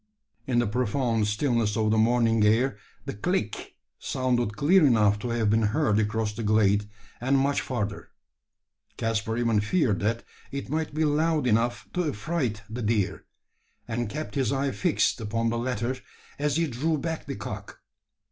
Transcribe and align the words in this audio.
In 0.47 0.57
the 0.57 0.65
profound 0.65 1.27
stillness 1.27 1.77
of 1.77 1.91
the 1.91 1.97
morning 1.99 2.43
air 2.43 2.75
the 3.05 3.13
"click" 3.13 3.75
sounded 3.99 4.57
clear 4.57 4.83
enough 4.83 5.19
to 5.19 5.29
have 5.29 5.51
been 5.51 5.61
heard 5.61 5.99
across 5.99 6.33
the 6.33 6.41
glade, 6.41 6.89
and 7.21 7.37
much 7.37 7.61
further. 7.61 8.09
Caspar 8.97 9.37
even 9.37 9.59
feared 9.59 9.99
that 9.99 10.23
it 10.51 10.69
might 10.71 10.95
be 10.95 11.05
loud 11.05 11.45
enough 11.45 11.87
to 11.93 12.03
affright 12.09 12.63
the 12.67 12.81
deer; 12.81 13.25
and 13.87 14.09
kept 14.09 14.33
his 14.33 14.51
eye 14.51 14.71
fixed 14.71 15.21
upon 15.21 15.51
the 15.51 15.59
latter 15.59 15.95
as 16.39 16.55
he 16.55 16.65
drew 16.65 16.97
back 16.97 17.27
the 17.27 17.35
cock. 17.35 17.79